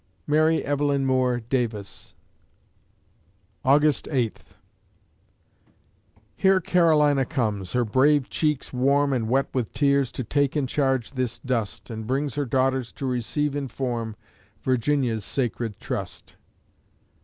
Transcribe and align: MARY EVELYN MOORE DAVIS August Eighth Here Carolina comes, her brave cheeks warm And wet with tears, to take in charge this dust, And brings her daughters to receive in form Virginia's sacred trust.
MARY 0.25 0.65
EVELYN 0.65 1.05
MOORE 1.05 1.41
DAVIS 1.41 2.15
August 3.63 4.07
Eighth 4.09 4.55
Here 6.35 6.59
Carolina 6.59 7.23
comes, 7.23 7.73
her 7.73 7.85
brave 7.85 8.27
cheeks 8.27 8.73
warm 8.73 9.13
And 9.13 9.29
wet 9.29 9.49
with 9.53 9.73
tears, 9.73 10.11
to 10.13 10.23
take 10.23 10.57
in 10.57 10.65
charge 10.65 11.11
this 11.11 11.37
dust, 11.37 11.91
And 11.91 12.07
brings 12.07 12.33
her 12.33 12.45
daughters 12.45 12.91
to 12.93 13.05
receive 13.05 13.55
in 13.55 13.67
form 13.67 14.15
Virginia's 14.63 15.23
sacred 15.23 15.79
trust. 15.79 16.35